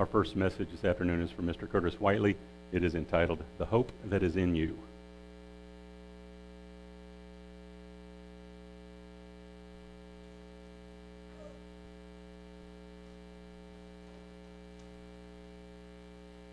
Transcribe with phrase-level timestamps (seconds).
[0.00, 1.70] Our first message this afternoon is from Mr.
[1.70, 2.34] Curtis Whiteley.
[2.72, 4.74] It is entitled, The Hope That Is in You.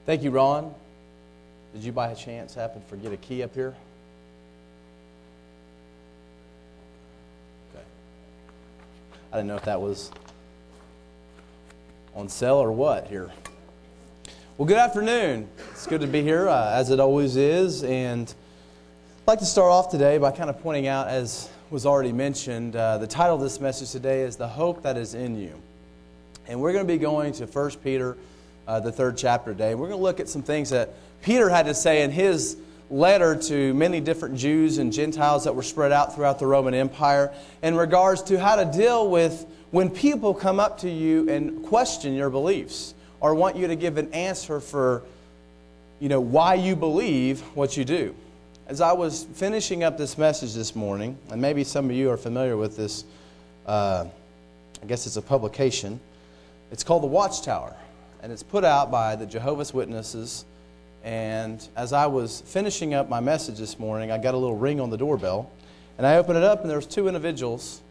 [0.06, 0.76] Thank you, Ron.
[1.74, 3.74] Did you by chance happen to forget a key up here?
[7.74, 7.86] Okay.
[9.32, 10.12] I didn't know if that was
[12.18, 13.30] on sale or what here.
[14.58, 15.48] Well, good afternoon.
[15.70, 17.84] It's good to be here, uh, as it always is.
[17.84, 18.28] And
[19.22, 22.76] I'd like to start off today by kind of pointing out, as was already mentioned,
[22.76, 25.62] uh, the title of this message today is The Hope That Is in You.
[26.48, 28.18] And we're going to be going to 1 Peter
[28.68, 29.76] uh, the third chapter today.
[29.76, 32.58] We're going to look at some things that Peter had to say in his
[32.90, 37.34] letter to many different Jews and Gentiles that were spread out throughout the Roman Empire
[37.62, 42.14] in regards to how to deal with when people come up to you and question
[42.14, 45.04] your beliefs or want you to give an answer for
[46.00, 48.16] you know why you believe what you do.
[48.68, 52.18] As I was finishing up this message this morning, and maybe some of you are
[52.18, 53.06] familiar with this,
[53.66, 54.06] uh,
[54.82, 56.00] I guess it's a publication.
[56.72, 57.76] It's called The Watchtower
[58.22, 60.46] and it's put out by the Jehovah's Witnesses.
[61.04, 64.80] And as I was finishing up my message this morning, I got a little ring
[64.80, 65.50] on the doorbell,
[65.98, 67.82] and I opened it up, and there was two individuals,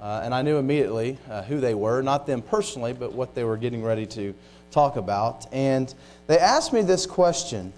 [0.00, 3.44] uh, and I knew immediately uh, who they were, not them personally, but what they
[3.44, 4.34] were getting ready to
[4.70, 5.46] talk about.
[5.52, 5.92] And
[6.26, 7.72] they asked me this question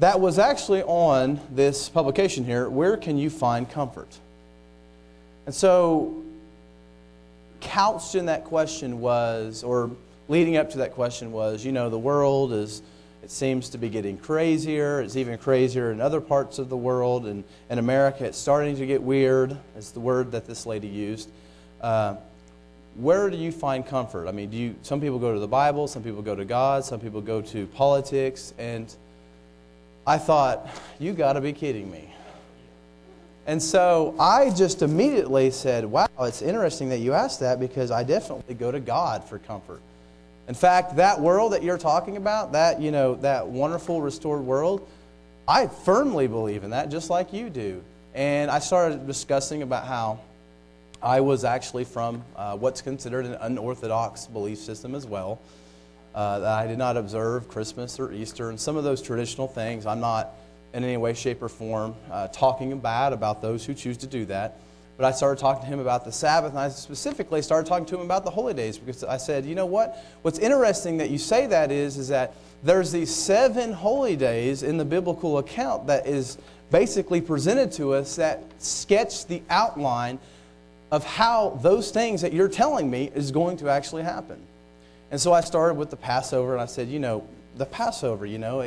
[0.00, 4.18] that was actually on this publication here where can you find comfort?
[5.46, 6.22] And so,
[7.60, 9.90] couched in that question was, or
[10.28, 12.82] leading up to that question was you know, the world is,
[13.22, 15.00] it seems to be getting crazier.
[15.00, 17.26] It's even crazier in other parts of the world.
[17.26, 21.30] And in America, it's starting to get weird, is the word that this lady used.
[21.80, 22.16] Uh,
[22.96, 24.28] where do you find comfort?
[24.28, 26.84] I mean, do you, some people go to the Bible, some people go to God,
[26.84, 28.54] some people go to politics.
[28.58, 28.94] And
[30.06, 32.14] I thought, you got to be kidding me.
[33.46, 38.04] And so I just immediately said, wow, it's interesting that you asked that because I
[38.04, 39.80] definitely go to God for comfort.
[40.48, 44.88] In fact, that world that you're talking about, that, you know, that wonderful restored world,
[45.46, 47.84] I firmly believe in that, just like you do.
[48.14, 50.20] And I started discussing about how
[51.02, 55.38] I was actually from uh, what's considered an unorthodox belief system as well.
[56.14, 59.84] Uh, that I did not observe Christmas or Easter and some of those traditional things.
[59.84, 60.30] I'm not
[60.72, 64.24] in any way, shape, or form uh, talking bad about those who choose to do
[64.24, 64.58] that.
[64.98, 67.94] But I started talking to him about the Sabbath, and I specifically started talking to
[67.94, 70.04] him about the holy days because I said, you know what?
[70.22, 74.76] What's interesting that you say that is, is that there's these seven holy days in
[74.76, 76.36] the biblical account that is
[76.72, 80.18] basically presented to us that sketch the outline
[80.90, 84.42] of how those things that you're telling me is going to actually happen.
[85.12, 87.24] And so I started with the Passover, and I said, you know,
[87.56, 88.62] the Passover, you know,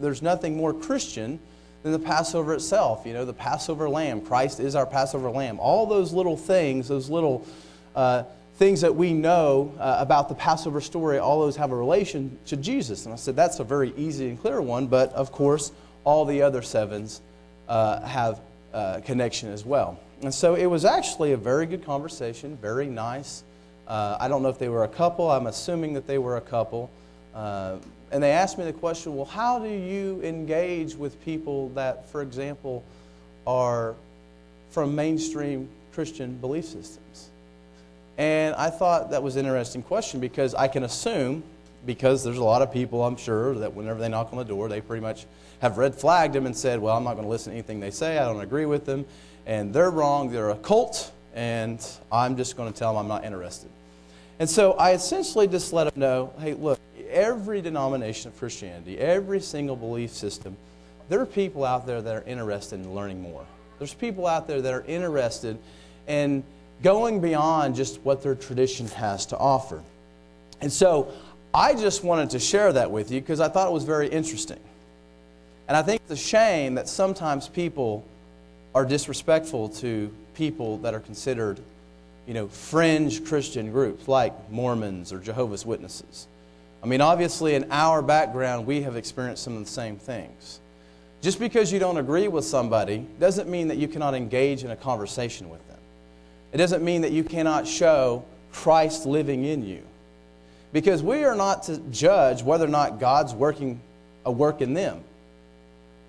[0.00, 1.38] there's nothing more Christian
[1.86, 3.06] than the Passover itself.
[3.06, 4.20] You know, the Passover lamb.
[4.20, 5.60] Christ is our Passover lamb.
[5.60, 7.46] All those little things, those little
[7.94, 8.24] uh,
[8.56, 12.56] things that we know uh, about the Passover story, all those have a relation to
[12.56, 13.04] Jesus.
[13.04, 15.70] And I said, that's a very easy and clear one, but of course,
[16.02, 17.20] all the other sevens
[17.68, 18.40] uh, have
[18.74, 20.00] uh, connection as well.
[20.22, 23.44] And so it was actually a very good conversation, very nice.
[23.86, 25.30] Uh, I don't know if they were a couple.
[25.30, 26.90] I'm assuming that they were a couple.
[27.36, 27.76] Uh,
[28.10, 32.22] and they asked me the question well, how do you engage with people that, for
[32.22, 32.82] example,
[33.46, 33.94] are
[34.70, 37.28] from mainstream Christian belief systems?
[38.16, 41.42] And I thought that was an interesting question because I can assume,
[41.84, 44.70] because there's a lot of people, I'm sure, that whenever they knock on the door,
[44.70, 45.26] they pretty much
[45.60, 47.90] have red flagged them and said, Well, I'm not going to listen to anything they
[47.90, 48.16] say.
[48.16, 49.04] I don't agree with them.
[49.44, 50.30] And they're wrong.
[50.30, 51.12] They're a cult.
[51.34, 53.68] And I'm just going to tell them I'm not interested.
[54.38, 56.80] And so I essentially just let them know hey, look,
[57.10, 60.56] every denomination of Christianity, every single belief system,
[61.08, 63.44] there are people out there that are interested in learning more.
[63.78, 65.58] There's people out there that are interested
[66.06, 66.42] in
[66.82, 69.82] going beyond just what their tradition has to offer.
[70.60, 71.12] And so
[71.54, 74.60] I just wanted to share that with you because I thought it was very interesting.
[75.68, 78.06] And I think it's a shame that sometimes people
[78.74, 81.60] are disrespectful to people that are considered,
[82.26, 86.26] you know, fringe Christian groups like Mormons or Jehovah's Witnesses.
[86.86, 90.60] I mean, obviously, in our background, we have experienced some of the same things.
[91.20, 94.76] Just because you don't agree with somebody doesn't mean that you cannot engage in a
[94.76, 95.80] conversation with them.
[96.52, 99.82] It doesn't mean that you cannot show Christ living in you.
[100.72, 103.80] Because we are not to judge whether or not God's working
[104.24, 105.02] a work in them.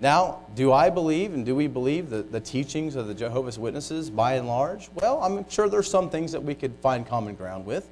[0.00, 4.10] Now, do I believe and do we believe the, the teachings of the Jehovah's Witnesses
[4.10, 4.90] by and large?
[4.94, 7.84] Well, I'm sure there's some things that we could find common ground with.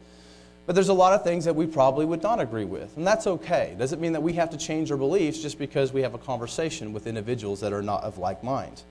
[0.67, 3.29] But there's a lot of things that we probably would not agree with, and that's
[3.29, 3.77] okay.
[3.79, 6.93] Doesn't mean that we have to change our beliefs just because we have a conversation
[6.93, 8.83] with individuals that are not of like mind.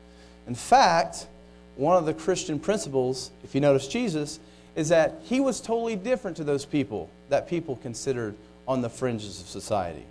[0.48, 1.27] In fact,
[1.75, 4.39] one of the Christian principles, if you notice Jesus,
[4.75, 8.36] is that he was totally different to those people that people considered
[8.68, 10.06] on the fringes of society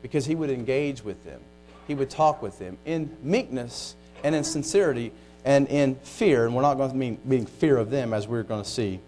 [0.00, 1.40] because he would engage with them.
[1.86, 3.94] He would talk with them in meekness
[4.24, 5.12] and in sincerity
[5.44, 6.46] and in fear.
[6.46, 9.00] And we're not going to mean being fear of them as we're going to see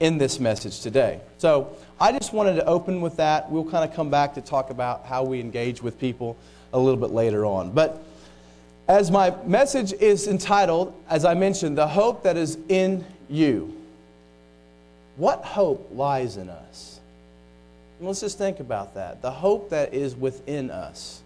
[0.00, 1.20] in this message today.
[1.38, 3.50] So I just wanted to open with that.
[3.50, 6.36] We'll kind of come back to talk about how we engage with people
[6.72, 7.72] a little bit later on.
[7.72, 8.02] But
[8.86, 13.74] as my message is entitled, as I mentioned, The Hope That Is in You.
[15.16, 17.00] What hope lies in us?
[18.00, 19.20] Let's just think about that.
[19.20, 21.20] The hope that is within us.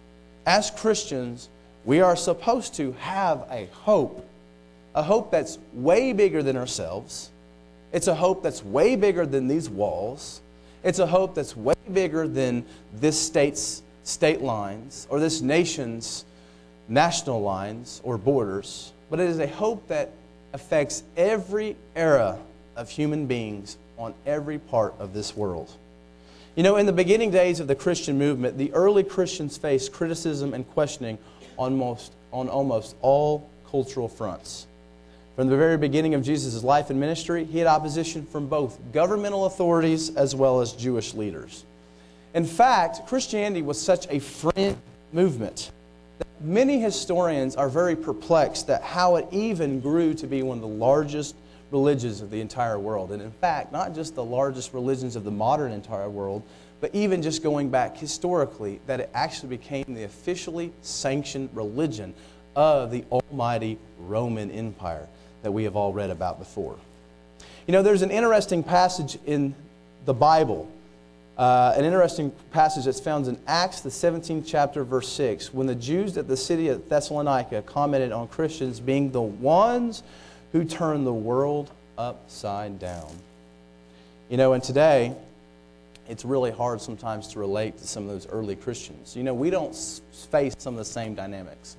[0.47, 1.49] As Christians,
[1.85, 4.27] we are supposed to have a hope,
[4.95, 7.29] a hope that's way bigger than ourselves
[7.93, 10.41] it's a hope that's way bigger than these walls.
[10.83, 16.25] It's a hope that's way bigger than this state's state lines or this nation's
[16.89, 18.91] national lines or borders.
[19.09, 20.11] But it is a hope that
[20.53, 22.37] affects every era
[22.75, 25.71] of human beings on every part of this world.
[26.55, 30.53] You know, in the beginning days of the Christian movement, the early Christians faced criticism
[30.53, 31.17] and questioning
[31.57, 34.67] on, most, on almost all cultural fronts.
[35.35, 39.45] From the very beginning of Jesus' life and ministry, he had opposition from both governmental
[39.45, 41.65] authorities as well as Jewish leaders.
[42.35, 44.77] In fact, Christianity was such a fringe
[45.11, 45.71] movement
[46.19, 50.61] that many historians are very perplexed at how it even grew to be one of
[50.61, 51.35] the largest
[51.71, 53.11] religions of the entire world.
[53.11, 56.43] And in fact, not just the largest religions of the modern entire world,
[56.79, 62.13] but even just going back historically, that it actually became the officially sanctioned religion
[62.55, 65.07] of the almighty Roman Empire
[65.43, 66.77] that we have all read about before.
[67.67, 69.53] You know, there's an interesting passage in
[70.05, 70.69] the Bible,
[71.37, 75.75] uh, an interesting passage that's found in Acts, the 17th chapter, verse 6, when the
[75.75, 80.03] Jews at the city of Thessalonica commented on Christians being the ones
[80.51, 83.11] who turn the world upside down.
[84.29, 85.15] You know, and today,
[86.07, 89.15] it's really hard sometimes to relate to some of those early Christians.
[89.15, 89.73] You know, we don't
[90.31, 91.77] face some of the same dynamics.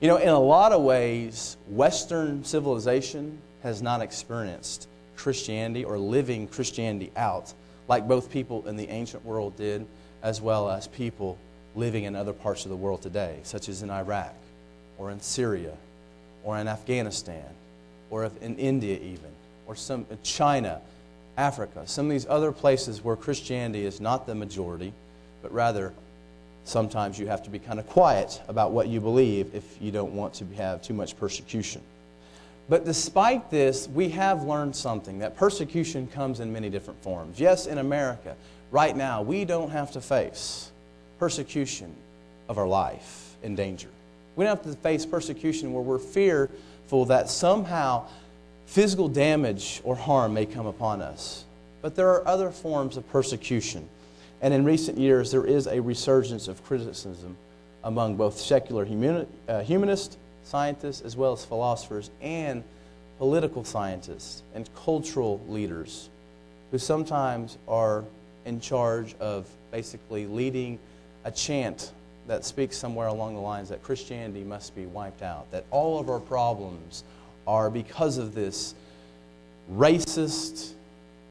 [0.00, 6.48] You know, in a lot of ways, Western civilization has not experienced Christianity or living
[6.48, 7.52] Christianity out
[7.88, 9.86] like both people in the ancient world did,
[10.22, 11.38] as well as people
[11.76, 14.34] living in other parts of the world today, such as in Iraq
[14.98, 15.74] or in Syria
[16.42, 17.44] or in Afghanistan
[18.10, 19.30] or in India, even,
[19.66, 20.80] or some China,
[21.36, 24.92] Africa, some of these other places where Christianity is not the majority,
[25.42, 25.92] but rather
[26.64, 30.14] sometimes you have to be kind of quiet about what you believe if you don't
[30.14, 31.82] want to have too much persecution.
[32.68, 37.38] But despite this, we have learned something that persecution comes in many different forms.
[37.38, 38.36] Yes, in America,
[38.70, 40.70] right now, we don't have to face
[41.18, 41.94] persecution
[42.48, 43.88] of our life in danger.
[44.36, 48.06] We don't have to face persecution where we're fearful that somehow
[48.66, 51.44] physical damage or harm may come upon us.
[51.82, 53.88] But there are other forms of persecution
[54.44, 57.34] and in recent years, there is a resurgence of criticism
[57.82, 62.62] among both secular humani- uh, humanists, scientists, as well as philosophers, and
[63.16, 66.10] political scientists and cultural leaders
[66.70, 68.04] who sometimes are
[68.44, 70.78] in charge of basically leading
[71.24, 71.92] a chant
[72.26, 76.10] that speaks somewhere along the lines that Christianity must be wiped out, that all of
[76.10, 77.02] our problems
[77.46, 78.74] are because of this
[79.72, 80.72] racist,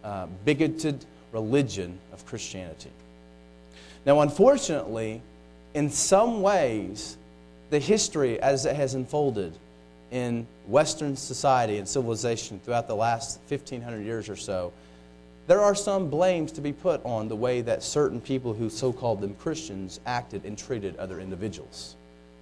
[0.03, 2.89] uh, bigoted religion of Christianity.
[4.05, 5.21] Now, unfortunately,
[5.73, 7.17] in some ways,
[7.69, 9.57] the history as it has unfolded
[10.11, 14.71] in Western society and civilization throughout the last 1500 years or so,
[15.47, 18.93] there are some blames to be put on the way that certain people who so
[18.93, 21.95] called them Christians acted and treated other individuals.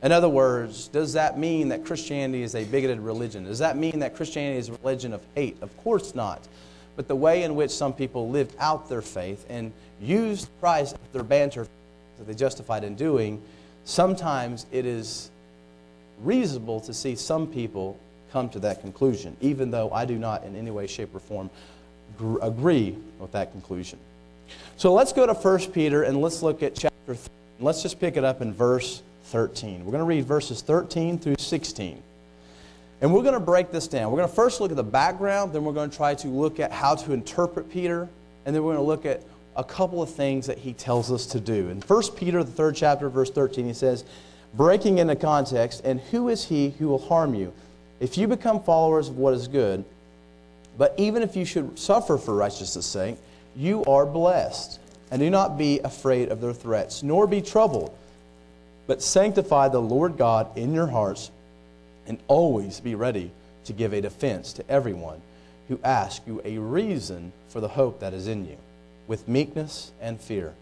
[0.04, 3.46] In other words, does that mean that Christianity is a bigoted religion?
[3.46, 5.58] Does that mean that Christianity is a religion of hate?
[5.62, 6.48] Of course not
[6.96, 9.72] but the way in which some people lived out their faith and
[10.02, 11.68] used Christ, their banter
[12.18, 13.42] that they justified in doing,
[13.86, 15.32] sometimes it is
[16.22, 18.00] reasonable to see some people
[18.32, 21.50] come to that conclusion, even though I do not in any way, shape, or form
[22.18, 24.00] gr- agree with that conclusion.
[24.78, 27.18] So let's go to 1 Peter and let's look at chapter 3.
[27.60, 29.86] Let's just pick it up in verse 13.
[29.86, 32.02] We're going to read verses 13 through 16.
[33.02, 34.12] And we're going to break this down.
[34.12, 36.60] We're going to first look at the background, then we're going to try to look
[36.60, 38.08] at how to interpret Peter,
[38.46, 39.24] and then we're going to look at
[39.56, 41.70] a couple of things that he tells us to do.
[41.70, 44.06] In 1 Peter, the third chapter, verse 13, he says,
[44.54, 47.52] breaking into context, and who is he who will harm you?
[48.00, 49.84] If you become followers of what is good,
[50.78, 53.18] but even if you should suffer for righteousness' sake,
[53.56, 54.80] you are blessed.
[55.12, 57.94] And do not be afraid of their threats, nor be troubled,
[58.88, 61.32] but sanctify the Lord God in your hearts,
[62.12, 63.32] and always be ready
[63.64, 65.22] to give a defense to everyone
[65.70, 68.58] who asks you a reason for the hope that is in you,
[69.08, 70.54] with meekness and fear,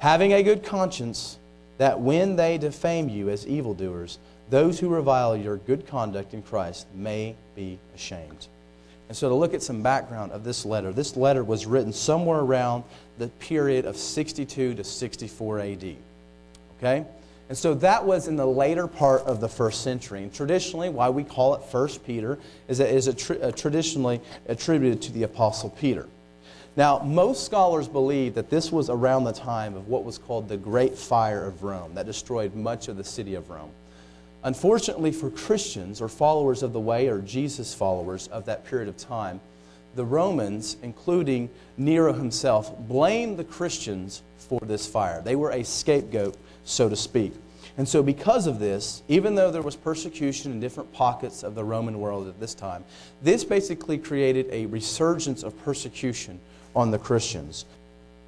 [0.00, 1.38] having a good conscience,
[1.78, 4.18] that when they defame you as evildoers,
[4.50, 8.46] those who revile your good conduct in Christ may be ashamed.
[9.08, 12.40] And so, to look at some background of this letter, this letter was written somewhere
[12.40, 12.84] around
[13.16, 15.96] the period of 62 to 64 AD.
[16.76, 17.06] Okay?
[17.48, 20.22] And so that was in the later part of the first century.
[20.22, 24.20] And traditionally, why we call it First Peter is that it is a uh, traditionally
[24.46, 26.08] attributed to the Apostle Peter.
[26.76, 30.58] Now, most scholars believe that this was around the time of what was called the
[30.58, 33.70] Great Fire of Rome that destroyed much of the city of Rome.
[34.44, 38.96] Unfortunately for Christians or followers of the way or Jesus followers of that period of
[38.96, 39.40] time,
[39.96, 45.22] the Romans, including Nero himself, blamed the Christians for this fire.
[45.22, 47.32] They were a scapegoat, so to speak.
[47.78, 51.64] And so, because of this, even though there was persecution in different pockets of the
[51.64, 52.84] Roman world at this time,
[53.22, 56.40] this basically created a resurgence of persecution
[56.74, 57.66] on the Christians.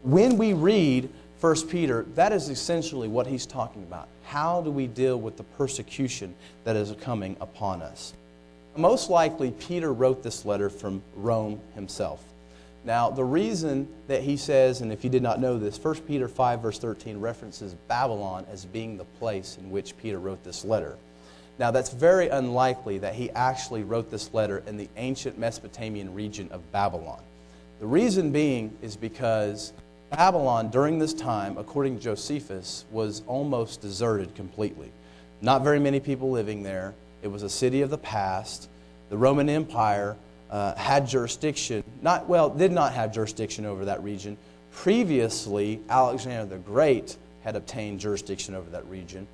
[0.02, 1.08] When we read
[1.40, 4.08] 1 Peter, that is essentially what he's talking about.
[4.24, 6.34] How do we deal with the persecution
[6.64, 8.12] that is coming upon us?
[8.76, 12.22] Most likely, Peter wrote this letter from Rome himself.
[12.84, 16.28] Now, the reason that he says, and if you did not know this, 1 Peter
[16.28, 20.96] 5, verse 13 references Babylon as being the place in which Peter wrote this letter.
[21.58, 26.48] Now, that's very unlikely that he actually wrote this letter in the ancient Mesopotamian region
[26.52, 27.20] of Babylon.
[27.80, 29.72] The reason being is because
[30.10, 34.92] Babylon, during this time, according to Josephus, was almost deserted completely.
[35.42, 36.94] Not very many people living there.
[37.22, 38.68] It was a city of the past.
[39.08, 40.16] The Roman Empire
[40.50, 44.36] uh, had jurisdiction, not, well, did not have jurisdiction over that region.
[44.72, 49.26] Previously, Alexander the Great had obtained jurisdiction over that region.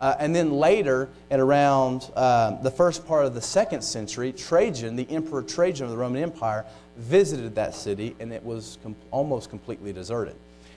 [0.00, 4.96] Uh, and then later, at around uh, the first part of the second century, Trajan,
[4.96, 6.64] the Emperor Trajan of the Roman Empire,
[6.96, 10.36] visited that city and it was com- almost completely deserted.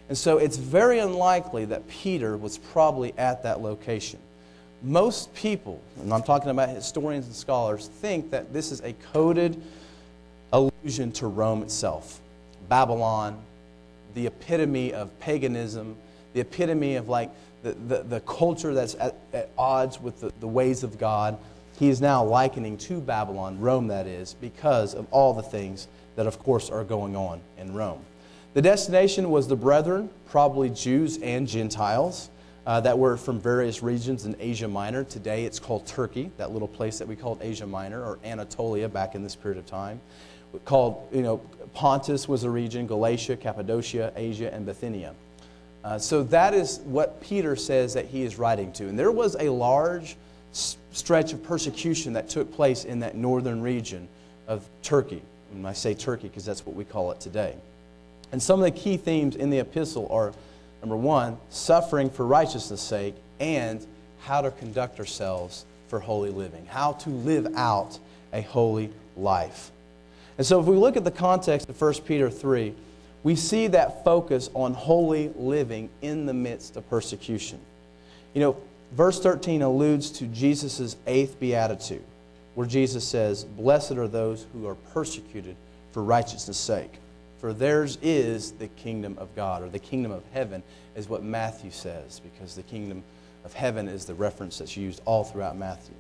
[0.10, 4.20] And so it's very unlikely that Peter was probably at that location.
[4.84, 9.62] Most people, and I'm talking about historians and scholars, think that this is a coded
[10.52, 12.20] allusion to Rome itself.
[12.68, 13.40] Babylon,
[14.14, 15.96] the epitome of paganism,
[16.34, 17.30] the epitome of like
[17.64, 21.38] the, the, the culture that's at, at odds with the, the ways of God.
[21.80, 25.88] He is now likening to Babylon, Rome that is, because of all the things
[26.18, 28.02] that, of course, are going on in Rome.
[28.54, 32.30] The destination was the brethren, probably Jews and Gentiles,
[32.66, 35.04] uh, that were from various regions in Asia Minor.
[35.04, 39.16] Today it's called Turkey, that little place that we called Asia Minor, or Anatolia back
[39.16, 40.00] in this period of time.
[40.66, 41.38] Called, you know,
[41.74, 45.14] Pontus was a region, Galatia, Cappadocia, Asia, and Bithynia.
[45.84, 48.88] Uh, so that is what Peter says that he is writing to.
[48.88, 50.16] And there was a large
[50.52, 54.08] stretch of persecution that took place in that northern region
[54.48, 55.22] of Turkey.
[55.52, 57.56] And I say Turkey because that's what we call it today.
[58.32, 60.34] And some of the key themes in the epistle are
[60.84, 63.86] number one, suffering for righteousness' sake, and
[64.20, 67.98] how to conduct ourselves for holy living, how to live out
[68.34, 69.72] a holy life.
[70.38, 72.74] And so if we look at the context of 1 Peter 3,
[73.24, 77.60] we see that focus on holy living in the midst of persecution.
[78.34, 78.58] You know,
[78.92, 82.04] verse 13 alludes to Jesus' eighth beatitude
[82.56, 85.56] where Jesus says, Blessed are those who are persecuted
[85.94, 86.92] for righteousness' sake,
[87.44, 90.64] for theirs is the kingdom of God, or the kingdom of heaven,
[90.96, 93.04] is what Matthew says, because the kingdom
[93.44, 95.94] of heaven is the reference that's used all throughout Matthew.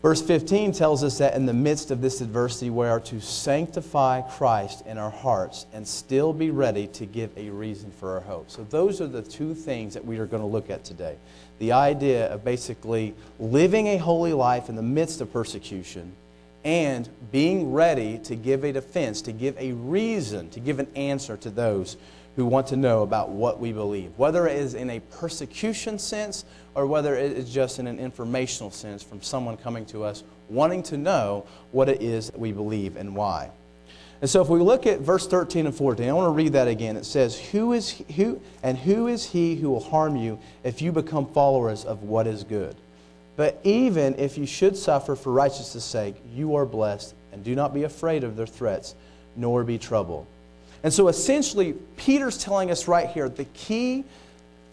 [0.00, 4.20] Verse 15 tells us that in the midst of this adversity, we are to sanctify
[4.20, 8.48] Christ in our hearts and still be ready to give a reason for our hope.
[8.48, 11.16] So, those are the two things that we are going to look at today.
[11.58, 16.12] The idea of basically living a holy life in the midst of persecution
[16.68, 21.34] and being ready to give a defense, to give a reason, to give an answer
[21.34, 21.96] to those
[22.36, 26.44] who want to know about what we believe, whether it is in a persecution sense
[26.74, 30.82] or whether it is just in an informational sense from someone coming to us wanting
[30.82, 33.50] to know what it is that we believe and why.
[34.20, 36.68] And so if we look at verse 13 and 14, I want to read that
[36.68, 36.98] again.
[36.98, 40.92] It says, who is, who, And who is he who will harm you if you
[40.92, 42.76] become followers of what is good?
[43.38, 47.72] But even if you should suffer for righteousness' sake, you are blessed, and do not
[47.72, 48.96] be afraid of their threats,
[49.36, 50.26] nor be troubled.
[50.82, 54.02] And so essentially, Peter's telling us right here the key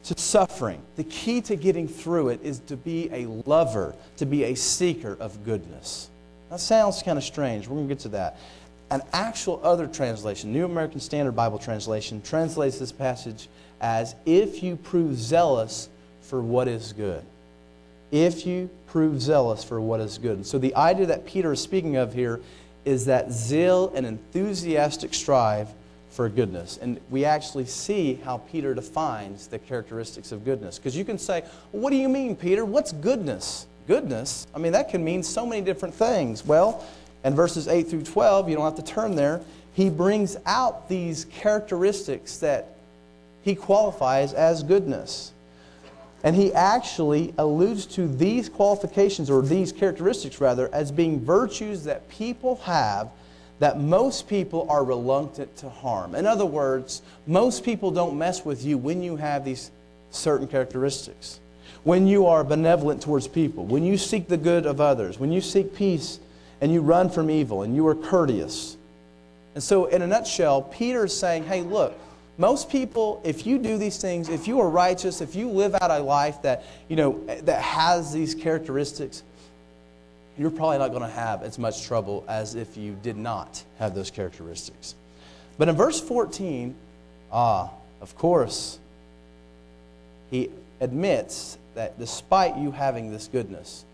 [0.06, 4.46] to suffering, the key to getting through it is to be a lover, to be
[4.46, 6.10] a seeker of goodness.
[6.50, 7.68] That sounds kind of strange.
[7.68, 8.40] We're going to get to that.
[8.90, 13.48] An actual other translation, New American Standard Bible translation, translates this passage
[13.80, 15.88] as if you prove zealous
[16.22, 17.24] for what is good.
[18.12, 20.46] If you prove zealous for what is good.
[20.46, 22.40] So the idea that Peter is speaking of here
[22.86, 25.70] is that zeal and enthusiastic strive
[26.12, 26.80] for goodness.
[26.82, 30.80] And we actually see how Peter defines the characteristics of goodness.
[30.80, 32.64] Because you can say, well, What do you mean, Peter?
[32.64, 33.68] What's goodness?
[33.88, 34.48] Goodness?
[34.56, 36.46] I mean, that can mean so many different things.
[36.46, 36.86] Well,
[37.26, 39.42] in verses 8 through 12, you don't have to turn there,
[39.74, 42.78] he brings out these characteristics that
[43.42, 45.34] he qualifies as goodness.
[46.26, 52.10] And he actually alludes to these qualifications, or these characteristics rather, as being virtues that
[52.10, 53.10] people have
[53.60, 56.16] that most people are reluctant to harm.
[56.16, 59.72] In other words, most people don't mess with you when you have these
[60.10, 61.40] certain characteristics.
[61.84, 65.42] When you are benevolent towards people, when you seek the good of others, when you
[65.42, 66.20] seek peace
[66.60, 68.76] and you run from evil and you are courteous.
[69.54, 71.98] And so, in a nutshell, Peter is saying, hey, look,
[72.38, 75.90] most people, if you do these things, if you are righteous, if you live out
[75.90, 79.24] a life that, you know, that has these characteristics,
[80.38, 83.96] you're probably not going to have as much trouble as if you did not have
[83.96, 84.96] those characteristics.
[85.58, 86.76] But in verse 14,
[87.32, 88.80] ah, of course,
[90.30, 90.50] he
[90.82, 93.86] admits that despite you having this goodness,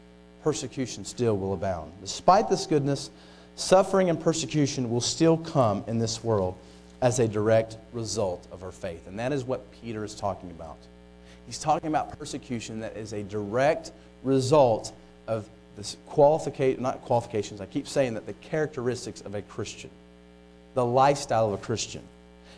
[0.43, 1.91] persecution still will abound.
[2.01, 3.11] Despite this goodness,
[3.55, 6.57] suffering and persecution will still come in this world
[7.01, 9.07] as a direct result of our faith.
[9.07, 10.77] And that is what Peter is talking about.
[11.45, 13.91] He's talking about persecution that is a direct
[14.23, 14.93] result
[15.27, 19.89] of this qualification, not qualifications, I keep saying that the characteristics of a Christian,
[20.75, 22.03] the lifestyle of a Christian.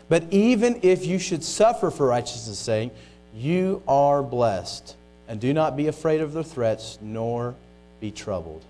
[0.08, 2.92] But even if you should suffer for righteousness' sake,
[3.34, 4.96] you are blessed.
[5.26, 7.54] And do not be afraid of their threats, nor
[8.00, 8.62] be troubled.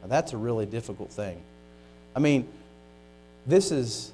[0.00, 1.38] Now, that's a really difficult thing.
[2.16, 2.48] I mean,
[3.46, 4.12] this is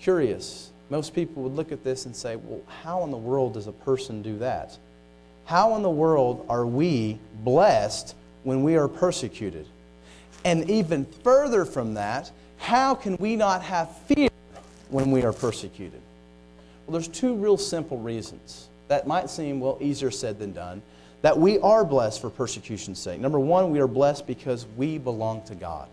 [0.00, 0.70] curious.
[0.88, 3.72] Most people would look at this and say, well, how in the world does a
[3.72, 4.76] person do that?
[5.44, 9.66] How in the world are we blessed when we are persecuted?
[10.44, 14.28] And even further from that, how can we not have fear
[14.88, 16.00] when we are persecuted?
[16.86, 18.68] Well, there's two real simple reasons.
[18.88, 20.82] That might seem, well, easier said than done.
[21.22, 23.20] That we are blessed for persecution's sake.
[23.20, 25.88] Number one, we are blessed because we belong to God.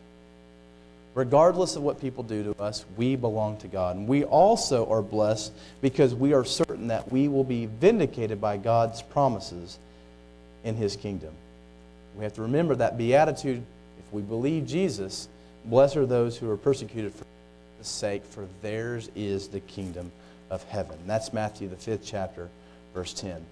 [1.18, 3.96] Regardless of what people do to us, we belong to God.
[3.96, 5.52] And we also are blessed
[5.82, 9.80] because we are certain that we will be vindicated by God's promises
[10.64, 11.34] in His kingdom.
[12.16, 13.64] We have to remember that beatitude,
[13.98, 15.28] if we believe Jesus,
[15.66, 17.26] blessed are those who are persecuted for
[17.80, 20.12] the sake, for theirs is the kingdom
[20.52, 21.00] of heaven.
[21.08, 22.48] That's Matthew, the fifth chapter,
[22.94, 23.44] verse 10.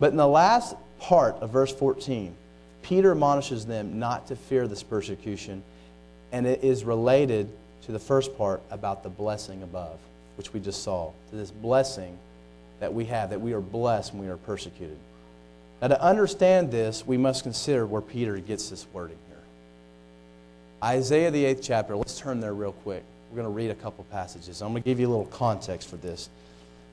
[0.00, 2.34] But in the last part of verse 14,
[2.80, 5.62] Peter admonishes them not to fear this persecution
[6.32, 7.50] and it is related
[7.82, 9.98] to the first part about the blessing above,
[10.36, 11.10] which we just saw.
[11.30, 12.18] To this blessing
[12.80, 14.98] that we have, that we are blessed when we are persecuted.
[15.80, 19.38] Now, to understand this, we must consider where Peter gets this wording here.
[20.82, 23.04] Isaiah, the eighth chapter, let's turn there real quick.
[23.30, 24.60] We're going to read a couple passages.
[24.60, 26.28] I'm going to give you a little context for this.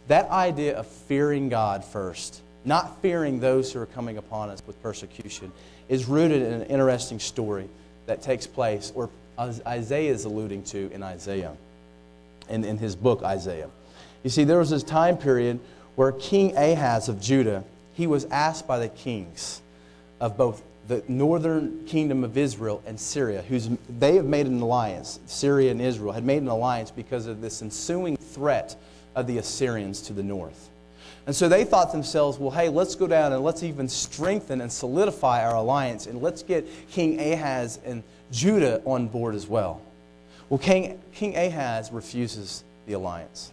[0.07, 4.81] That idea of fearing God first, not fearing those who are coming upon us with
[4.83, 5.51] persecution,
[5.89, 7.67] is rooted in an interesting story
[8.05, 11.53] that takes place, or Isaiah is alluding to in Isaiah,
[12.49, 13.69] in, in his book Isaiah.
[14.23, 15.59] You see, there was this time period
[15.95, 19.61] where King Ahaz of Judah, he was asked by the kings
[20.19, 23.69] of both the northern kingdom of Israel and Syria, who's,
[23.99, 25.19] they have made an alliance.
[25.25, 28.75] Syria and Israel had made an alliance because of this ensuing threat
[29.15, 30.69] of the Assyrians to the north.
[31.27, 34.71] And so they thought themselves, well, hey, let's go down and let's even strengthen and
[34.71, 39.81] solidify our alliance and let's get King Ahaz and Judah on board as well.
[40.49, 43.51] Well, King, King Ahaz refuses the alliance.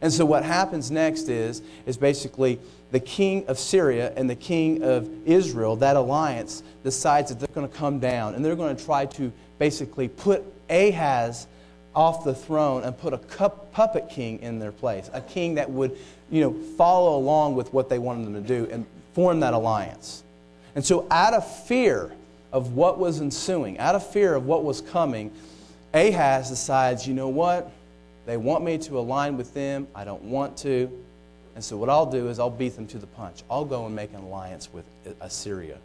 [0.00, 2.58] And so what happens next is, is basically
[2.90, 7.68] the king of Syria and the king of Israel, that alliance, decides that they're going
[7.68, 11.46] to come down and they're going to try to basically put Ahaz
[11.94, 15.96] off the throne and put a puppet king in their place, a king that would,
[16.30, 20.22] you know, follow along with what they wanted them to do and form that alliance.
[20.74, 22.10] And so out of fear
[22.50, 25.30] of what was ensuing, out of fear of what was coming,
[25.92, 27.70] Ahaz decides, you know what?
[28.24, 29.86] They want me to align with them.
[29.94, 30.90] I don't want to.
[31.54, 33.42] And so what I'll do is I'll beat them to the punch.
[33.50, 34.86] I'll go and make an alliance with
[35.20, 35.76] Assyria.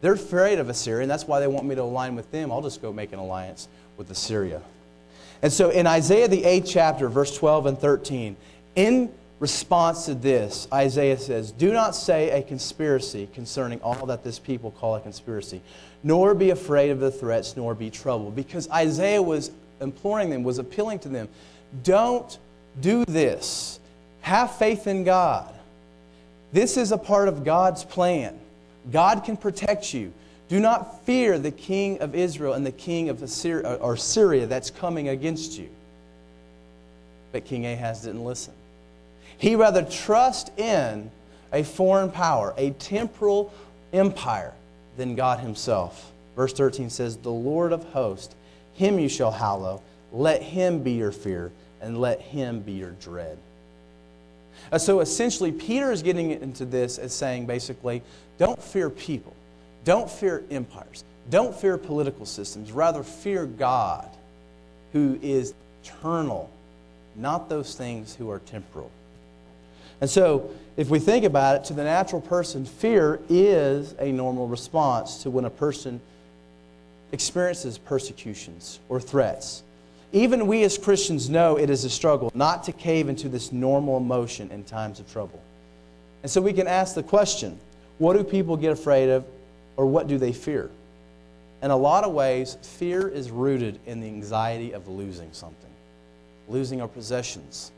[0.00, 2.50] They're afraid of Assyria, and that's why they want me to align with them.
[2.50, 4.62] I'll just go make an alliance with Assyria.
[5.42, 8.36] And so in Isaiah, the 8th chapter, verse 12 and 13,
[8.76, 14.38] in response to this, Isaiah says, Do not say a conspiracy concerning all that this
[14.38, 15.60] people call a conspiracy,
[16.04, 18.36] nor be afraid of the threats, nor be troubled.
[18.36, 19.50] Because Isaiah was
[19.80, 21.28] imploring them, was appealing to them,
[21.82, 22.38] Don't
[22.80, 23.80] do this.
[24.20, 25.52] Have faith in God.
[26.52, 28.38] This is a part of God's plan.
[28.92, 30.12] God can protect you.
[30.52, 34.68] Do not fear the king of Israel and the king of Assyria, or Syria that's
[34.70, 35.70] coming against you.
[37.32, 38.52] But King Ahaz didn't listen.
[39.38, 41.10] He rather trust in
[41.54, 43.50] a foreign power, a temporal
[43.94, 44.52] empire,
[44.98, 46.12] than God Himself.
[46.36, 48.34] Verse 13 says, The Lord of hosts,
[48.74, 49.80] Him you shall hallow.
[50.12, 53.38] Let Him be your fear, and let Him be your dread.
[54.70, 58.02] Uh, so essentially, Peter is getting into this as saying basically,
[58.36, 59.34] don't fear people,
[59.84, 62.72] don't fear empires, don't fear political systems.
[62.72, 64.08] Rather, fear God,
[64.92, 66.50] who is eternal,
[67.16, 68.90] not those things who are temporal.
[70.00, 74.48] And so, if we think about it, to the natural person, fear is a normal
[74.48, 76.00] response to when a person
[77.12, 79.62] experiences persecutions or threats.
[80.12, 83.96] Even we as Christians know it is a struggle not to cave into this normal
[83.96, 85.40] emotion in times of trouble.
[86.22, 87.58] And so we can ask the question
[87.98, 89.24] what do people get afraid of,
[89.76, 90.70] or what do they fear?
[91.62, 95.70] In a lot of ways, fear is rooted in the anxiety of losing something,
[96.48, 97.70] losing our possessions,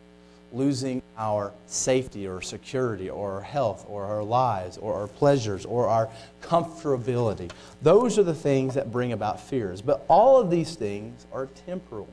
[0.54, 5.88] losing our safety or security or our health or our lives or our pleasures or
[5.88, 6.08] our
[6.42, 7.50] comfortability.
[7.82, 9.82] Those are the things that bring about fears.
[9.82, 12.08] But all of these things are temporal.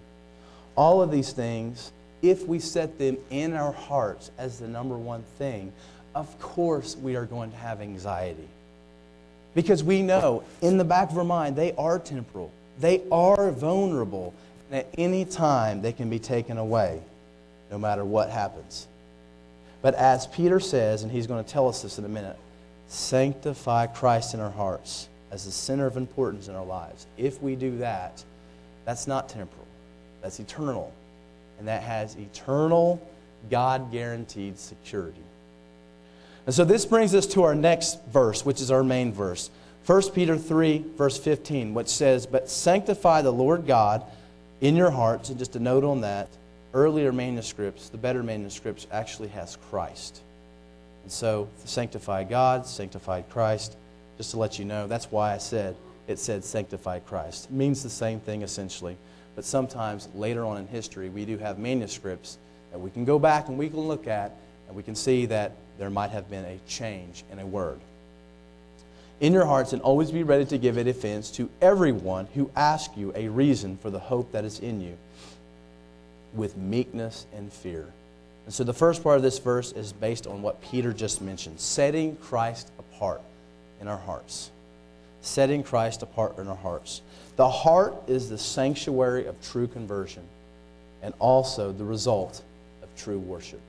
[0.76, 1.92] All of these things,
[2.22, 5.72] if we set them in our hearts as the number one thing,
[6.16, 8.48] of course we are going to have anxiety.
[9.54, 14.34] Because we know in the back of our mind they are temporal, they are vulnerable,
[14.70, 17.02] and at any time they can be taken away
[17.70, 18.88] no matter what happens.
[19.82, 22.38] But as Peter says, and he's going to tell us this in a minute,
[22.88, 27.08] sanctify Christ in our hearts as the center of importance in our lives.
[27.18, 28.24] If we do that,
[28.86, 29.68] that's not temporal,
[30.22, 30.94] that's eternal.
[31.58, 33.08] And that has eternal,
[33.50, 35.22] God guaranteed security.
[36.46, 39.50] And so this brings us to our next verse, which is our main verse.
[39.86, 44.04] 1 Peter 3, verse 15, which says, But sanctify the Lord God
[44.60, 45.30] in your hearts.
[45.30, 46.30] And just a note on that
[46.74, 50.22] earlier manuscripts, the better manuscripts, actually has Christ.
[51.04, 53.76] And so, sanctify God, sanctified Christ,
[54.18, 55.76] just to let you know, that's why I said
[56.08, 57.46] it said sanctify Christ.
[57.46, 58.98] It means the same thing essentially.
[59.36, 62.38] But sometimes later on in history, we do have manuscripts
[62.72, 64.36] that we can go back and we can look at,
[64.68, 67.80] and we can see that there might have been a change in a word.
[69.20, 72.98] In your hearts, and always be ready to give a defense to everyone who asks
[72.98, 74.98] you a reason for the hope that is in you
[76.34, 77.88] with meekness and fear.
[78.46, 81.60] And so the first part of this verse is based on what Peter just mentioned
[81.60, 83.22] setting Christ apart
[83.80, 84.50] in our hearts.
[85.22, 87.02] Setting Christ apart in our hearts.
[87.36, 90.24] The heart is the sanctuary of true conversion
[91.04, 92.42] and also the result
[92.82, 93.62] of true worship.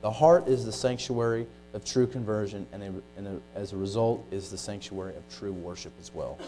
[0.00, 4.24] The heart is the sanctuary of true conversion, and, a, and a, as a result,
[4.30, 6.38] is the sanctuary of true worship as well.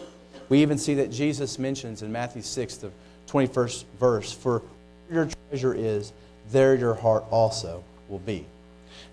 [0.49, 2.91] We even see that Jesus mentions in Matthew 6, the
[3.27, 4.61] 21st verse, For
[5.07, 6.13] where your treasure is,
[6.51, 8.45] there your heart also will be.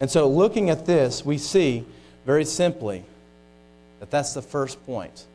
[0.01, 1.85] And so, looking at this, we see
[2.25, 3.05] very simply
[4.01, 5.27] that that's the first point.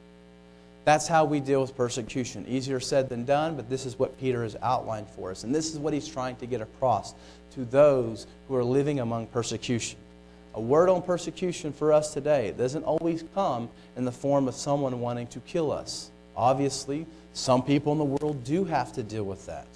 [0.86, 2.46] That's how we deal with persecution.
[2.48, 5.44] Easier said than done, but this is what Peter has outlined for us.
[5.44, 7.14] And this is what he's trying to get across
[7.54, 9.98] to those who are living among persecution.
[10.56, 14.56] A word on persecution for us today it doesn't always come in the form of
[14.56, 16.12] someone wanting to kill us.
[16.36, 19.68] Obviously, some people in the world do have to deal with that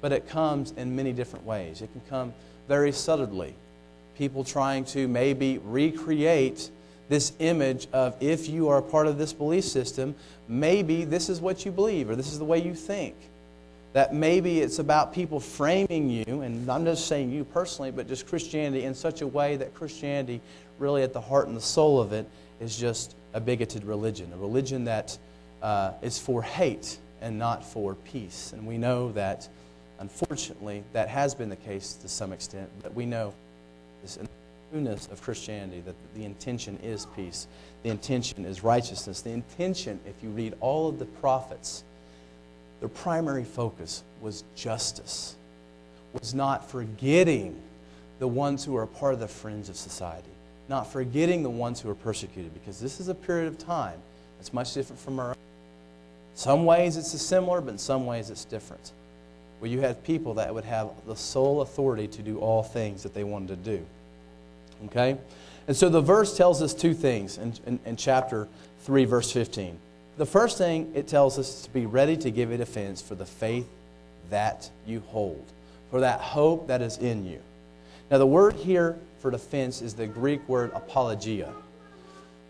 [0.00, 1.82] but it comes in many different ways.
[1.82, 2.32] It can come
[2.68, 3.54] very subtly.
[4.16, 6.70] People trying to maybe recreate
[7.08, 10.14] this image of if you are a part of this belief system,
[10.48, 13.14] maybe this is what you believe or this is the way you think.
[13.94, 18.26] That maybe it's about people framing you, and I'm just saying you personally, but just
[18.26, 20.40] Christianity in such a way that Christianity,
[20.78, 22.28] really at the heart and the soul of it,
[22.60, 25.16] is just a bigoted religion, a religion that
[25.62, 28.52] uh, is for hate and not for peace.
[28.52, 29.48] And we know that
[30.00, 33.34] Unfortunately, that has been the case to some extent, but we know
[34.02, 34.16] this
[34.70, 37.46] trueness of Christianity that the intention is peace.
[37.82, 39.22] The intention is righteousness.
[39.22, 41.84] The intention, if you read all of the prophets,
[42.80, 45.36] their primary focus was justice,
[46.12, 47.60] was not forgetting
[48.18, 50.28] the ones who are part of the fringe of society,
[50.68, 53.98] not forgetting the ones who are persecuted, because this is a period of time
[54.38, 55.36] that's much different from our own.
[56.34, 58.92] Some ways it's similar, but in some ways it's different.
[59.58, 63.14] where you had people that would have the sole authority to do all things that
[63.14, 63.84] they wanted to do.
[64.86, 65.16] Okay?
[65.66, 68.48] And so the verse tells us two things in, in, in, chapter
[68.82, 69.78] 3, verse 15.
[70.16, 73.14] The first thing it tells us is to be ready to give a defense for
[73.14, 73.68] the faith
[74.30, 75.44] that you hold,
[75.90, 77.40] for that hope that is in you.
[78.10, 81.52] Now, the word here for defense is the Greek word apologia.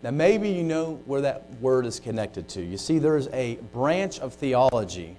[0.01, 2.61] Now, maybe you know where that word is connected to.
[2.61, 5.17] You see, there's a branch of theology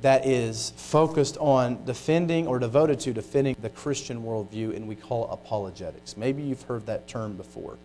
[0.00, 5.24] that is focused on defending or devoted to defending the Christian worldview, and we call
[5.24, 6.16] it apologetics.
[6.16, 7.78] Maybe you've heard that term before.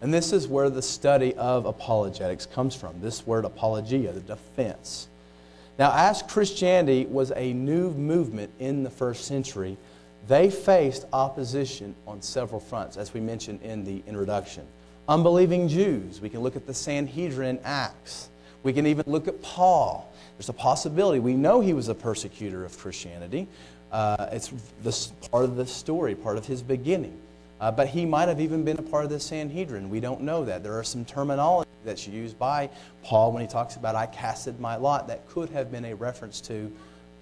[0.00, 5.08] And this is where the study of apologetics comes from this word apologia, the defense.
[5.78, 9.76] Now, as Christianity was a new movement in the first century,
[10.26, 14.66] they faced opposition on several fronts, as we mentioned in the introduction.
[15.08, 18.28] Unbelieving Jews, we can look at the Sanhedrin Acts,
[18.64, 20.11] we can even look at Paul
[20.42, 21.20] there's a possibility.
[21.20, 23.46] We know he was a persecutor of Christianity.
[23.92, 24.52] Uh, it's
[24.82, 27.16] this part of the story, part of his beginning.
[27.60, 29.88] Uh, but he might have even been a part of the Sanhedrin.
[29.88, 30.64] We don't know that.
[30.64, 32.70] There are some terminology that's used by
[33.04, 36.40] Paul when he talks about I casted my lot that could have been a reference
[36.40, 36.72] to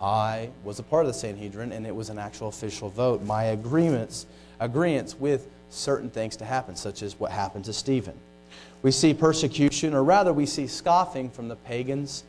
[0.00, 3.22] I was a part of the Sanhedrin and it was an actual official vote.
[3.22, 4.24] My agreements,
[4.60, 8.14] agreements with certain things to happen, such as what happened to Stephen.
[8.80, 12.24] We see persecution, or rather, we see scoffing from the pagans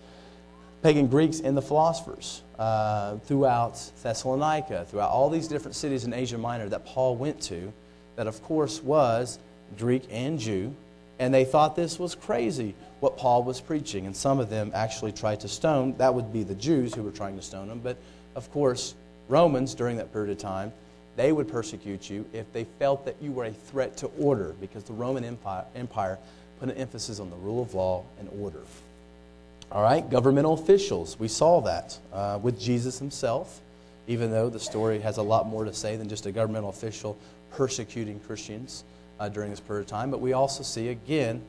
[0.82, 6.38] pagan Greeks and the philosophers uh, throughout Thessalonica, throughout all these different cities in Asia
[6.38, 7.72] Minor that Paul went to,
[8.16, 9.40] that of course was
[9.78, 10.74] Greek and Jew,
[11.20, 15.12] and they thought this was crazy what Paul was preaching, and some of them actually
[15.12, 15.96] tried to stone.
[15.98, 17.98] That would be the Jews who were trying to stone him, but
[18.36, 18.96] of course,
[19.30, 20.74] Romans during that period of time,
[21.16, 24.84] they would persecute you if they felt that you were a threat to order, because
[24.84, 26.18] the Roman Empire, Empire
[26.60, 28.62] put an emphasis on the rule of law and order.
[29.72, 31.18] All right, governmental officials.
[31.18, 33.62] We saw that uh, with Jesus himself,
[34.06, 37.18] even though the story has a lot more to say than just a governmental official
[37.52, 38.84] persecuting Christians
[39.18, 40.12] uh, during this period of time.
[40.12, 41.42] But we also see, again,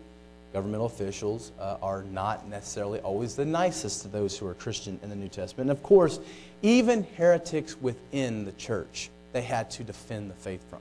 [0.52, 5.10] governmental officials uh, are not necessarily always the nicest to those who are Christian in
[5.10, 5.68] the New Testament.
[5.68, 6.20] And of course,
[6.62, 10.78] even heretics within the church, they had to defend the faith from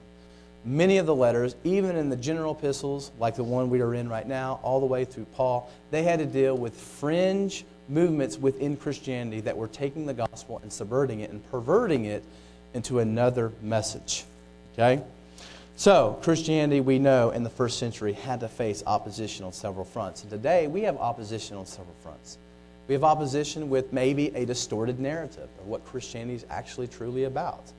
[0.64, 4.10] many of the letters, even in the general epistles, like the one we are in
[4.10, 8.78] right now, all the way through Paul, they had to deal with fringe movements within
[8.78, 12.24] Christianity that were taking the gospel and subverting it and perverting it
[12.74, 14.24] into another message.
[14.74, 15.04] Okay?
[15.76, 20.22] So, Christianity, we know, in the first century had to face opposition on several fronts.
[20.22, 22.38] And today, we have opposition on several fronts.
[22.88, 27.72] We have opposition with maybe a distorted narrative of what Christianity is actually truly about.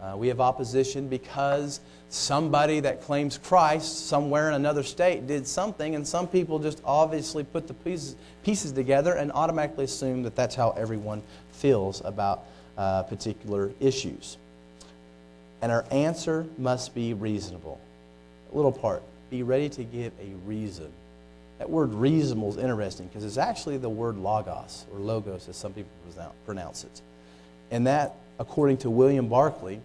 [0.00, 5.94] Uh, we have opposition because somebody that claims Christ somewhere in another state did something,
[5.94, 10.54] and some people just obviously put the pieces, pieces together and automatically assume that that's
[10.54, 12.44] how everyone feels about
[12.78, 14.38] uh, particular issues.
[15.62, 17.80] And our answer must be reasonable.
[18.52, 20.90] A little part be ready to give a reason.
[21.58, 25.72] That word reasonable is interesting because it's actually the word logos, or logos as some
[25.72, 25.90] people
[26.44, 27.00] pronounce it.
[27.70, 29.80] And that, according to William Barclay,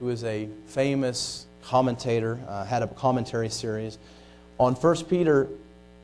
[0.00, 3.98] who is a famous commentator, uh, had a commentary series
[4.58, 5.48] on 1 Peter,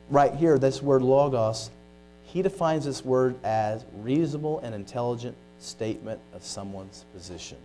[0.09, 1.69] right here, this word logos,
[2.23, 7.57] he defines this word as reasonable and intelligent statement of someone's position.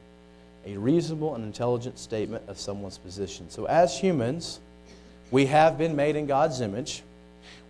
[0.67, 3.49] A reasonable and intelligent statement of someone's position.
[3.51, 4.61] So, as humans,
[5.31, 7.03] we have been made in God's image.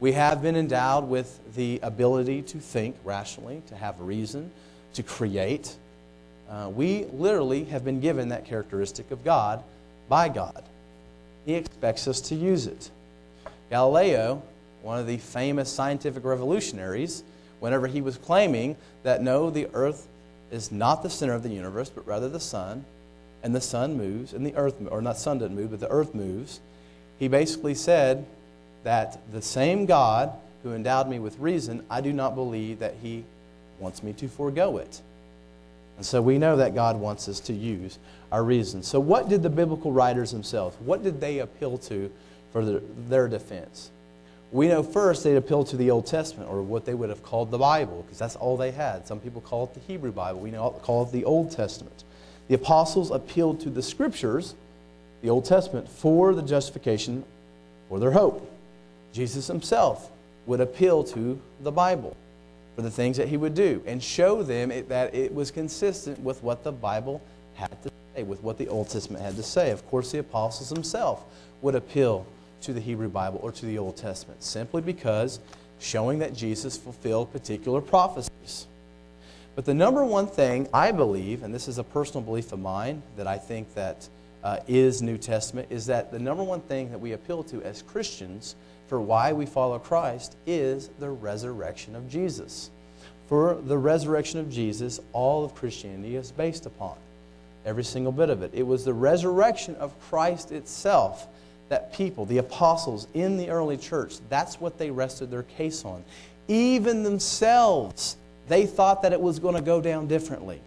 [0.01, 4.51] We have been endowed with the ability to think rationally, to have reason,
[4.95, 5.77] to create,
[6.51, 9.63] uh, we literally have been given that characteristic of God
[10.09, 10.65] by God.
[11.47, 12.91] He expects us to use it.
[13.71, 14.43] Galileo,
[14.83, 17.23] one of the famous scientific revolutionaries,
[17.61, 20.09] whenever he was claiming that no, the earth
[20.51, 22.85] is not the center of the universe, but rather the sun,
[23.43, 26.15] and the sun moves, and the earth, or not sun doesn't move, but the earth
[26.15, 26.61] moves,
[27.19, 28.27] he basically said
[28.83, 30.33] that the same God
[30.63, 33.25] who endowed me with reason, I do not believe that he
[33.79, 35.01] wants me to forego it.
[36.01, 37.99] And so we know that God wants us to use
[38.33, 38.83] our reason.
[38.83, 42.11] So, what did the biblical writers themselves, what did they appeal to
[42.55, 43.91] for their, their defense?
[44.51, 47.51] We know first they appealed to the Old Testament, or what they would have called
[47.51, 49.07] the Bible, because that's all they had.
[49.07, 50.41] Some people call it the Hebrew Bible.
[50.41, 52.05] We know call it the Old Testament.
[52.49, 54.55] The apostles appealed to the Scriptures,
[55.21, 57.25] the Old Testament, for the justification
[57.91, 58.51] for their hope.
[59.13, 60.11] Jesus himself
[60.47, 62.17] would appeal to the Bible
[62.77, 66.19] for the things that he would do and show them it, that it was consistent
[66.21, 67.21] with what the Bible
[67.55, 69.71] had to say, with what the Old Testament had to say.
[69.71, 71.23] Of course, the apostles themselves
[71.63, 72.27] would appeal
[72.63, 75.41] to the Hebrew Bible or to the Old Testament simply because
[75.79, 78.67] showing that Jesus fulfilled particular prophecies.
[79.57, 83.03] But the number one thing I believe, and this is a personal belief of mine
[83.17, 84.09] that I think that
[84.45, 87.83] uh, is New Testament, is that the number one thing that we appeal to as
[87.83, 88.55] Christians
[88.91, 92.73] for why we follow Christ is the resurrection of Jesus.
[93.29, 96.97] For the resurrection of Jesus, all of Christianity is based upon.
[97.65, 98.51] Every single bit of it.
[98.53, 101.29] It was the resurrection of Christ itself
[101.69, 106.05] that people, the apostles in the early church, that's what they rested their case on.
[106.49, 108.17] Even themselves,
[108.49, 110.61] they thought that it was going to go down differently.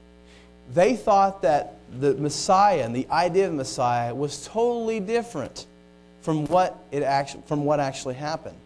[0.73, 5.67] They thought that the Messiah and the idea of Messiah was totally different
[6.23, 8.57] from what, it actually, from what actually happened.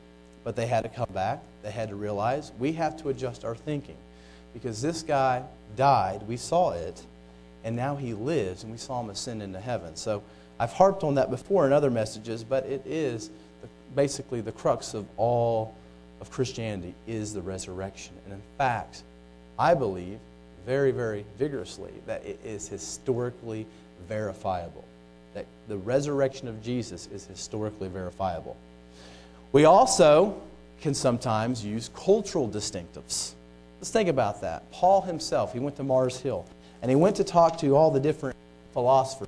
[0.44, 1.44] But they had to come back.
[1.64, 3.98] They had to realize we have to adjust our thinking.
[4.54, 5.44] Because this guy
[5.76, 7.04] died, we saw it,
[7.64, 9.96] and now he lives, and we saw him ascend into heaven.
[9.96, 10.24] So
[10.60, 13.30] I've harped on that before in other messages, but it is
[13.96, 15.76] basically the crux of all
[16.22, 18.14] of Christianity is the resurrection.
[18.26, 19.04] And in fact,
[19.60, 20.20] I believe
[20.66, 23.66] very, very vigorously that it is historically
[24.08, 24.86] verifiable.
[25.38, 28.58] That the resurrection of Jesus is historically verifiable.
[29.52, 30.42] We also
[30.82, 33.34] can sometimes use cultural distinctives.
[33.80, 34.72] Let's think about that.
[34.72, 36.44] Paul himself, he went to Mars Hill
[36.82, 38.36] and he went to talk to all the different
[38.74, 39.28] philosophers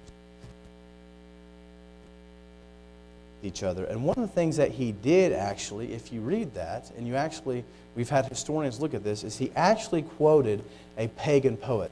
[3.43, 3.85] each other.
[3.85, 7.17] And one of the things that he did actually, if you read that, and you
[7.17, 7.63] actually,
[7.95, 10.63] we've had historians look at this, is he actually quoted
[10.97, 11.91] a pagan poet.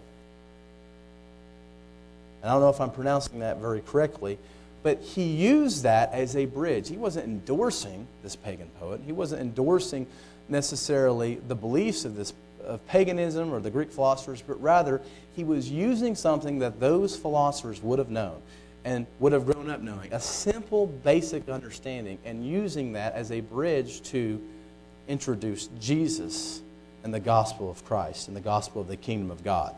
[2.47, 4.37] I don't know if I'm pronouncing that very correctly,
[4.83, 6.89] but he used that as a bridge.
[6.89, 10.07] He wasn't endorsing this pagan poet, he wasn't endorsing
[10.49, 12.33] necessarily the beliefs of this
[12.67, 15.01] of paganism or the Greek philosophers, but rather
[15.35, 18.41] he was using something that those philosophers would have known
[18.83, 23.39] and would have grown up knowing a simple, basic understanding, and using that as a
[23.39, 24.41] bridge to
[25.07, 26.61] introduce Jesus
[27.03, 29.75] and the gospel of Christ and the gospel of the kingdom of God.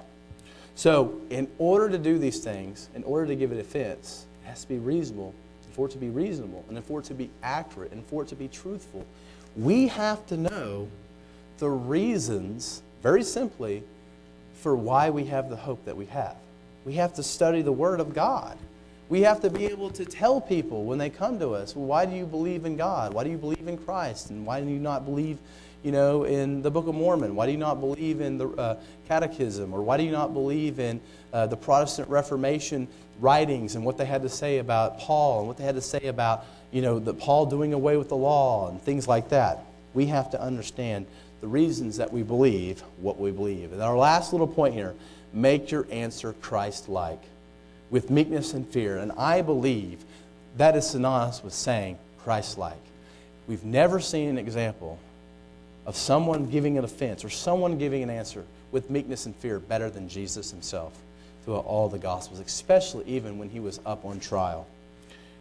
[0.79, 4.61] So, in order to do these things, in order to give a defense, it has
[4.61, 5.35] to be reasonable.
[5.65, 8.29] And for it to be reasonable, and for it to be accurate, and for it
[8.29, 9.05] to be truthful,
[9.57, 10.87] we have to know
[11.57, 13.83] the reasons, very simply,
[14.53, 16.37] for why we have the hope that we have.
[16.85, 18.57] We have to study the Word of God.
[19.09, 22.05] We have to be able to tell people when they come to us, well, why
[22.05, 23.11] do you believe in God?
[23.11, 24.29] Why do you believe in Christ?
[24.29, 25.39] And why do you not believe,
[25.81, 27.33] you know, in the Book of Mormon?
[27.35, 29.73] Why do you not believe in the uh, Catechism?
[29.73, 31.01] Or why do you not believe in
[31.33, 32.87] uh, the Protestant Reformation
[33.19, 36.05] writings and what they had to say about Paul and what they had to say
[36.05, 39.65] about, you know, the Paul doing away with the law and things like that?
[39.95, 41.07] We have to understand
[41.41, 43.73] the reasons that we believe what we believe.
[43.73, 44.93] And our last little point here
[45.33, 47.23] make your answer Christ like
[47.89, 48.97] with meekness and fear.
[48.97, 50.03] And I believe
[50.57, 52.77] that is synonymous with saying Christ like.
[53.47, 54.99] We've never seen an example
[55.85, 59.89] of someone giving an offense or someone giving an answer with meekness and fear better
[59.89, 60.93] than Jesus himself
[61.43, 64.67] throughout all the Gospels, especially even when he was up on trial.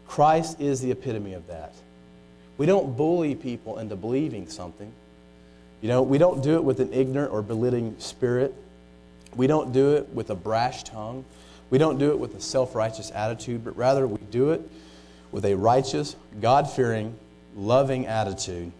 [0.07, 1.75] Christ is the epitome of that.
[2.57, 4.91] We don't bully people into believing something.
[5.83, 8.55] You know, we don't do it with an ignorant or belittling spirit.
[9.37, 11.25] We don't do it with a brash tongue.
[11.71, 14.63] We don't do it with a self righteous attitude, but rather we do it
[15.33, 17.15] with a righteous, God fearing,
[17.55, 18.73] loving attitude.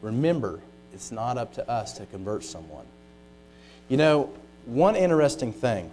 [0.00, 0.60] Remember,
[0.92, 2.86] it's not up to us to convert someone.
[3.88, 4.30] You know,
[4.64, 5.90] one interesting thing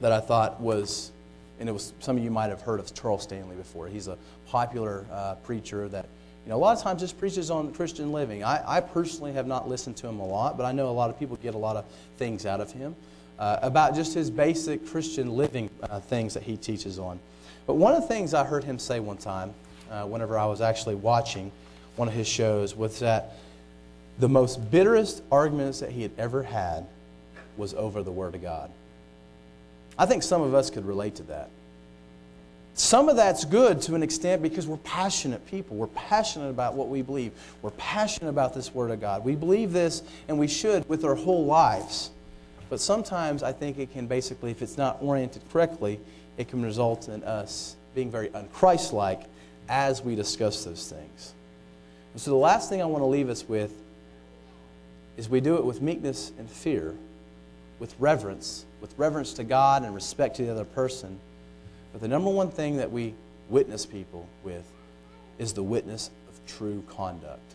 [0.00, 1.10] that I thought was,
[1.60, 3.88] and it was some of you might have heard of Charles Stanley before.
[3.88, 6.06] He's a popular uh, preacher that,
[6.44, 8.42] you know, a lot of times just preaches on Christian living.
[8.42, 11.10] I, I personally have not listened to him a lot, but I know a lot
[11.10, 11.84] of people get a lot of
[12.16, 12.96] things out of him
[13.38, 17.18] uh, about just his basic Christian living uh, things that he teaches on.
[17.66, 19.54] But one of the things I heard him say one time,
[19.90, 21.50] uh, whenever I was actually watching
[21.96, 23.36] one of his shows, was that
[24.18, 26.86] the most bitterest arguments that he had ever had
[27.56, 28.70] was over the Word of God.
[29.98, 31.50] I think some of us could relate to that.
[32.74, 35.76] Some of that's good to an extent because we're passionate people.
[35.76, 37.32] We're passionate about what we believe.
[37.62, 39.24] We're passionate about this Word of God.
[39.24, 42.10] We believe this, and we should with our whole lives.
[42.70, 46.00] But sometimes I think it can basically, if it's not oriented correctly,
[46.36, 49.26] it can result in us being very unchristlike
[49.68, 51.34] as we discuss those things.
[52.12, 53.72] And so the last thing I want to leave us with
[55.16, 56.94] is we do it with meekness and fear,
[57.78, 61.18] with reverence, with reverence to God and respect to the other person.
[61.92, 63.14] But the number one thing that we
[63.48, 64.64] witness people with
[65.38, 67.54] is the witness of true conduct.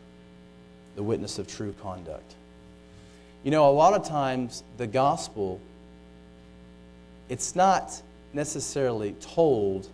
[0.95, 2.35] The witness of true conduct.
[3.43, 5.61] You know, a lot of times the gospel,
[7.29, 8.01] it's not
[8.33, 9.87] necessarily told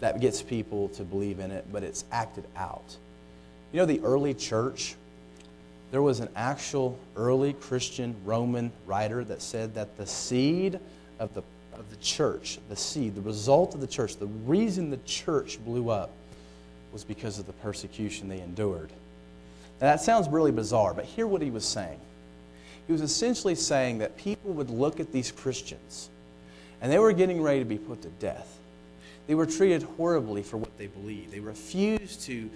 [0.00, 2.96] that gets people to believe in it, but it's acted out.
[3.72, 4.94] You know, the early church,
[5.90, 10.78] there was an actual early Christian Roman writer that said that the seed
[11.18, 11.42] of the,
[11.72, 15.88] of the church, the seed, the result of the church, the reason the church blew
[15.88, 16.10] up
[16.92, 18.90] was because of the persecution they endured.
[19.80, 21.98] Now, that sounds really bizarre, but hear what he was saying.
[22.86, 26.10] He was essentially saying that people would look at these Christians
[26.80, 28.58] and they were getting ready to be put to death.
[29.28, 31.32] They were treated horribly for what they believed.
[31.32, 32.50] They refused to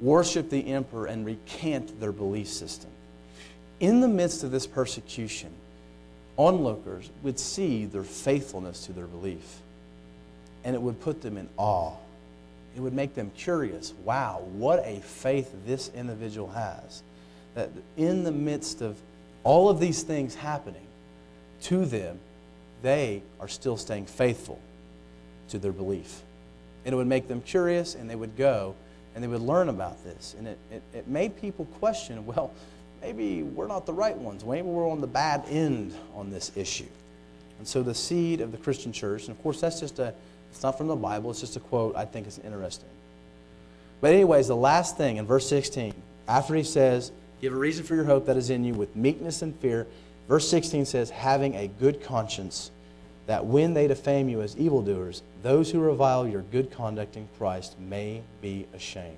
[0.00, 2.90] worship the emperor and recant their belief system.
[3.78, 5.50] In the midst of this persecution,
[6.36, 9.60] onlookers would see their faithfulness to their belief,
[10.64, 11.94] and it would put them in awe.
[12.76, 13.94] It would make them curious.
[14.04, 17.02] Wow, what a faith this individual has.
[17.54, 18.96] That in the midst of
[19.44, 20.86] all of these things happening
[21.62, 22.18] to them,
[22.82, 24.60] they are still staying faithful
[25.48, 26.22] to their belief.
[26.84, 28.74] And it would make them curious, and they would go
[29.18, 30.36] and they would learn about this.
[30.38, 32.52] And it, it, it, made people question well,
[33.00, 34.44] maybe we're not the right ones.
[34.44, 36.86] Maybe we're on the bad end on this issue.
[37.58, 40.14] And so the seed of the Christian church, and of course, that's just a,
[40.52, 42.88] it's not from the Bible, it's just a quote I think is interesting.
[44.00, 45.92] But, anyways, the last thing in verse 16,
[46.28, 47.10] after he says,
[47.40, 49.86] Give a reason for your hope that is in you with meekness and fear,
[50.28, 52.70] verse 16 says, Having a good conscience
[53.26, 57.78] that when they defame you as evildoers, those who revile your good conduct in Christ
[57.78, 59.16] may be ashamed.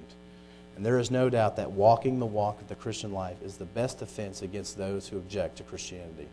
[0.76, 3.66] And there is no doubt that walking the walk of the Christian life is the
[3.66, 6.26] best defense against those who object to Christianity.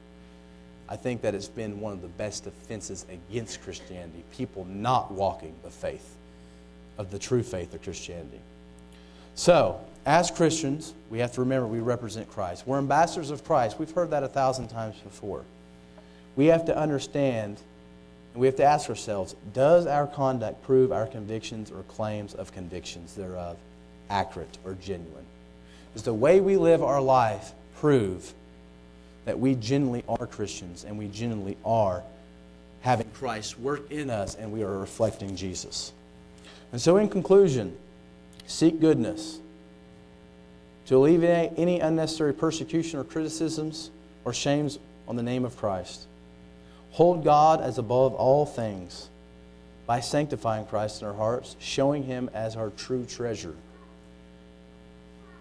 [0.89, 5.53] I think that it's been one of the best defenses against Christianity, people not walking
[5.63, 6.15] the faith
[6.97, 8.39] of the true faith of Christianity.
[9.35, 12.66] So, as Christians, we have to remember we represent Christ.
[12.66, 13.78] We're ambassadors of Christ.
[13.78, 15.43] We've heard that a thousand times before
[16.38, 17.60] we have to understand
[18.34, 22.53] and we have to ask ourselves does our conduct prove our convictions or claims of
[22.53, 23.58] convictions thereof
[24.10, 25.26] accurate or genuine?
[25.93, 28.34] Does the way we live our life prove
[29.26, 32.01] that we genuinely are Christians and we genuinely are
[32.80, 35.91] having Christ work in us and we are reflecting Jesus?
[36.72, 37.76] And so, in conclusion,
[38.45, 39.39] seek goodness.
[40.88, 43.91] To alleviate any unnecessary persecution or criticisms
[44.23, 46.07] or shames on the name of Christ.
[46.91, 49.09] Hold God as above all things
[49.85, 53.55] by sanctifying Christ in our hearts, showing Him as our true treasure.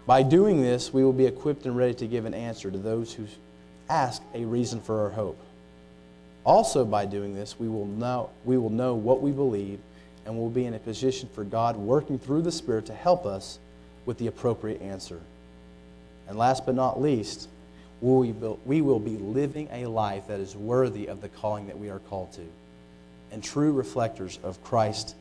[0.05, 3.13] By doing this, we will be equipped and ready to give an answer to those
[3.13, 3.25] who
[3.89, 5.39] ask a reason for our hope.
[6.45, 9.79] Also, by doing this, we will know, we will know what we believe
[10.25, 13.59] and will be in a position for God working through the Spirit to help us
[14.05, 15.19] with the appropriate answer.
[16.27, 17.49] And last but not least,
[18.01, 21.99] we will be living a life that is worthy of the calling that we are
[21.99, 22.41] called to,
[23.31, 25.15] and true reflectors of Christ's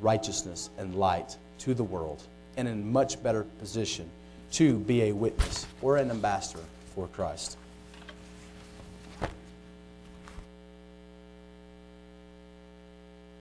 [0.00, 2.22] righteousness and light to the world,
[2.56, 4.10] and in much better position
[4.52, 7.56] to be a witness or an ambassador for Christ.